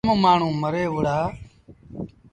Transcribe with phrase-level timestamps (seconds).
[0.05, 1.17] جآم مآڻهوٚݩ مري وُهڙآ۔